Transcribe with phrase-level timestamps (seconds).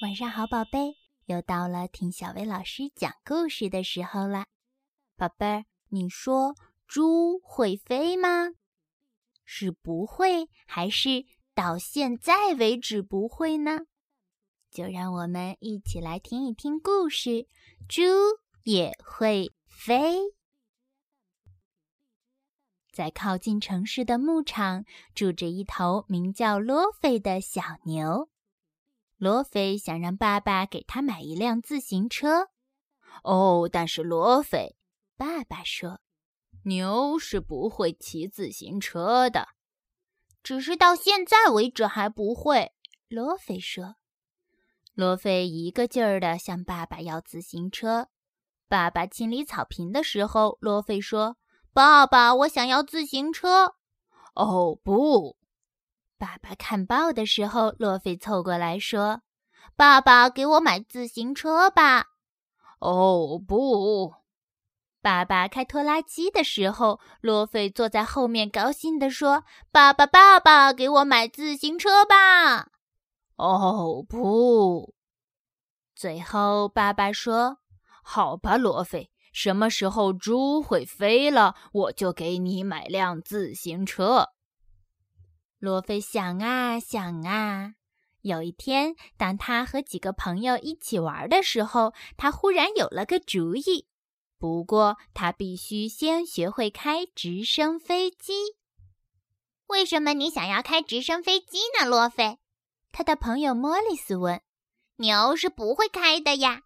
[0.00, 4.46] 晚上好，宝贝，又到了听小薇老师讲故事的时候了。
[5.14, 6.54] 宝贝儿，你说
[6.86, 8.52] 猪会飞吗？
[9.44, 13.80] 是不会，还是到现在为止不会呢？
[14.70, 17.46] 就让我们一起来听一听故事：
[17.86, 18.02] 猪
[18.62, 20.32] 也会飞。
[22.90, 28.30] 在靠近城市的牧场，住着一头名叫罗菲的小牛。
[29.20, 32.48] 罗菲想让爸爸给他买一辆自行车。
[33.22, 34.76] 哦，但是罗菲，
[35.14, 36.00] 爸爸说，
[36.64, 39.48] 牛是不会骑自行车的。
[40.42, 42.72] 只是到现在为止还不会。
[43.08, 43.96] 罗菲说。
[44.94, 48.08] 罗菲一个劲儿地向爸爸要自行车。
[48.68, 51.36] 爸爸清理草坪的时候，罗菲说
[51.74, 53.74] ：“爸爸，我想要自行车。”
[54.34, 55.36] 哦，不。
[56.20, 59.22] 爸爸看报的时候，洛菲凑过来说
[59.74, 62.08] ：“爸爸，给我买自行车吧。”
[62.78, 64.12] 哦，不！
[65.00, 72.68] 爸爸开拖拉机的时候，洛菲坐在后面，高兴地说：“爸爸，爸爸，给我买自行车吧。”
[73.36, 74.94] 哦，不！
[75.96, 77.60] 最后，爸爸说
[78.04, 84.28] ：“好吧，罗菲，什么时候猪会飞了，我就给你买辆自行车。”
[85.60, 87.74] 罗菲想啊想啊，
[88.22, 93.86] 有一天，当他和几个朋友一起玩的时候，他忽然有了个主意。
[94.38, 98.56] 不过，他必须先学会开直升飞机。
[99.66, 102.38] 为什么你想要开直升飞机呢，罗菲？
[102.90, 104.40] 他的朋友莫里斯问。
[104.96, 106.62] 牛是不会开的呀，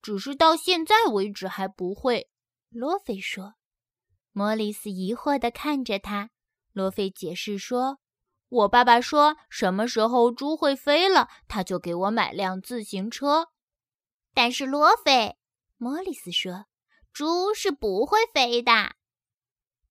[0.00, 2.30] 只是到现在为止还不会。
[2.70, 3.54] 罗菲说。
[4.30, 6.30] 莫里斯疑惑地看着他。
[6.76, 8.00] 罗菲解释说
[8.50, 13.48] ：“我爸爸说，什么时候猪会飞了，他就给我买辆自行车。”
[14.34, 15.38] 但是罗菲，
[15.78, 16.66] 莫里斯说
[17.14, 18.94] ：“猪是不会飞的，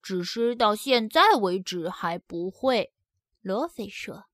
[0.00, 2.92] 只是到现在为止还不会。”
[3.42, 4.26] 罗菲说。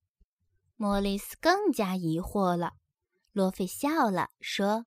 [0.77, 2.73] 莫里斯更加疑惑了。
[3.33, 4.85] 罗菲笑了，说：“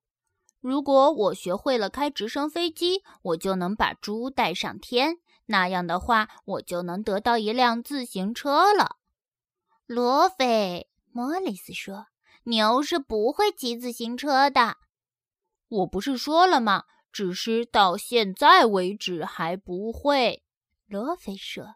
[0.62, 8.97] 如果我学会了开直升飞机，我就能把猪带上天。”那样的话，我就能得到一辆自行车了。
[9.85, 12.07] 罗菲，莫里斯说
[12.45, 14.78] ：“牛是不会骑自行车的。”
[15.67, 16.85] 我不是说了吗？
[17.11, 20.44] 只是到现在为止还不会。
[20.85, 21.75] 罗菲说。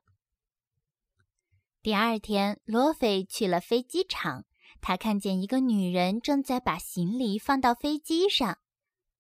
[1.82, 4.46] 第二天，罗菲去了飞机场，
[4.82, 8.58] 他看见一个女人正在把行李放到飞机上。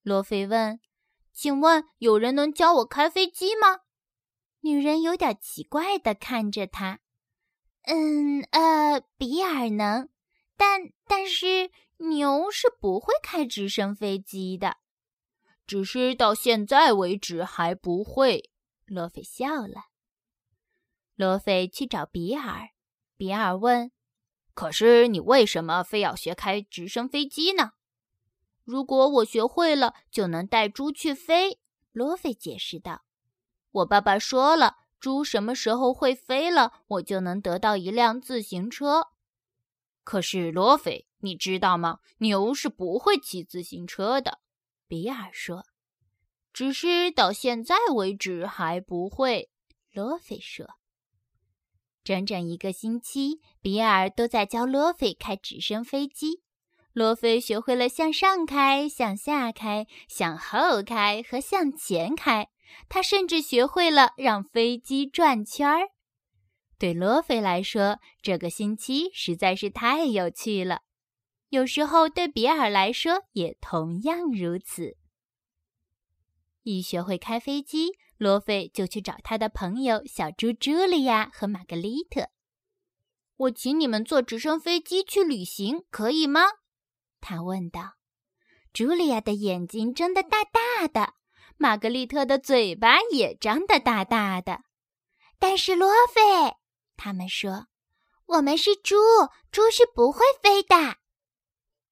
[0.01, 0.79] 罗菲问
[1.31, 3.79] ：“请问有人能教我开飞机吗？”
[4.61, 6.99] 女人有点奇怪地看着他，
[7.83, 10.09] 嗯，呃，比尔能，
[10.57, 14.77] 但但是牛是不会开直升飞机的，
[15.65, 18.51] 只是到现在为止还不会。
[18.85, 19.85] 罗菲笑了。
[21.15, 22.69] 罗菲去找比尔，
[23.15, 23.91] 比尔问
[24.53, 27.73] ：“可是你为什么非要学开直升飞机呢？”
[28.63, 31.59] 如果我学会了，就能带猪去飞。
[31.91, 33.03] 罗菲解释道。
[33.71, 39.09] 我爸爸说了，猪什么时候会飞了，我就能得到一辆自行车。
[40.03, 41.99] 可是罗菲，你知道吗？
[42.17, 44.39] 牛是不会骑自行车的。
[44.87, 45.65] 比尔说
[46.51, 49.51] ：“只是到现在为止还不会。”
[49.93, 50.65] 罗菲说
[52.03, 56.41] ：“整整一个星期，比尔都在教罗菲开直升飞机。
[56.91, 62.49] 罗菲学会了向上开、向下开、向后开和向前开。”
[62.87, 65.89] 他甚至学会了让飞机转圈儿。
[66.77, 70.81] 对罗菲来说，这个星期实在是太有趣了。
[71.49, 74.95] 有时候，对比尔来说也同样如此。
[76.63, 82.29] 一学会开飞机，罗菲就去找他的朋友小猪茱莉亚和玛格丽特。
[83.37, 86.41] 我请你们坐直升飞机去旅行，可以吗？
[87.19, 87.95] 他问道。
[88.73, 91.15] 茱莉亚的眼睛睁得大大的。
[91.61, 94.61] 玛格丽特的嘴巴也张得大大的，
[95.37, 96.55] 但是罗菲，
[96.95, 97.67] 他们说，
[98.27, 98.95] 我们是猪，
[99.51, 100.95] 猪是不会飞的，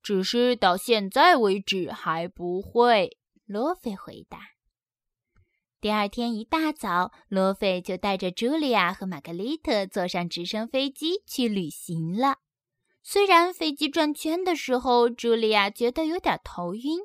[0.02, 3.18] 只是到现在为止还不会。
[3.46, 4.40] 罗菲回答。
[5.81, 12.38] 第二天一大早，罗菲就带着茱莉亚和玛格丽特坐上直升飞机去旅行了。
[13.04, 17.00] 虽然飞机转圈的时候，茱莉亚觉得有点头晕。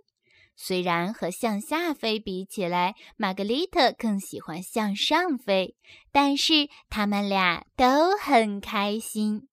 [0.55, 5.77] 虽然和向下飞比起来，玛格丽特更喜欢向上飞，
[6.13, 9.49] 但是他们俩都很开心。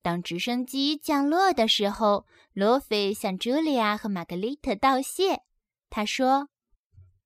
[0.00, 5.42] 当直升机降落的时候，罗菲向茱莉亚和玛格丽特道谢。
[5.88, 6.48] 他说：“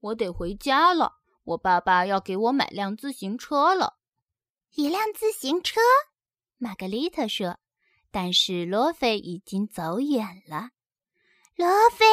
[0.00, 1.14] 我得回家了，
[1.44, 3.94] 我爸爸要给我买辆自行车了。”
[4.74, 5.80] 一辆自行车，
[6.58, 7.58] 玛格丽特说。
[8.10, 10.70] 但是罗菲已经走远了。
[11.54, 12.05] 罗菲，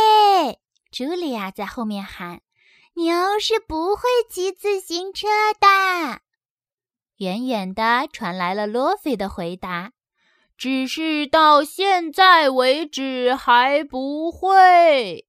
[0.93, 2.41] 茱莉亚在后面喊
[2.93, 5.27] ：“牛是不会骑自行车
[5.59, 6.21] 的。”
[7.17, 9.93] 远远的传来了罗菲的回答
[10.55, 15.25] ：“只是到现在为止还不会。”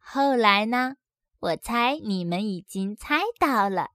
[0.00, 0.96] 后来呢？
[1.40, 3.90] 我猜你们已经猜到了。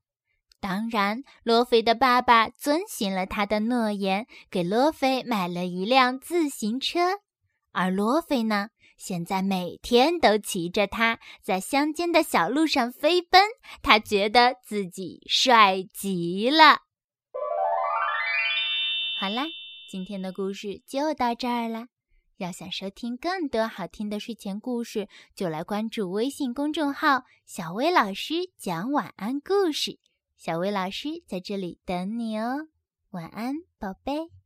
[0.61, 7.19] 当然，罗菲的爸爸遵循了他的诺言，给罗菲买了一辆自行车。
[7.73, 13.41] 而罗菲呢，现在每天都骑着它在乡间的小路上飞奔，
[13.81, 16.81] 他觉得自己帅极了。
[19.19, 19.45] 好啦，
[19.89, 21.87] 今天的故事就到这儿了。
[22.37, 29.99] 要想收听更多好听的睡前故事，就来关注微信公众号“小薇老师讲晚安故事”。
[30.35, 32.67] 小薇老师在这里等你哦，
[33.11, 34.42] 晚安，宝贝。